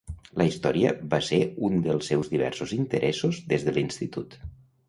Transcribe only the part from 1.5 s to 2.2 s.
un dels